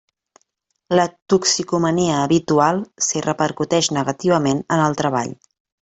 [0.99, 5.37] La toxicomania habitual si repercuteix negativament en el treball.